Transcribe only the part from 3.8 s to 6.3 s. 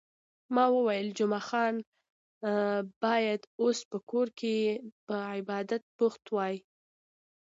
په کور کې په عبادت بوخت